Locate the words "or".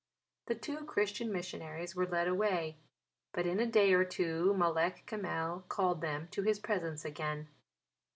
3.93-4.03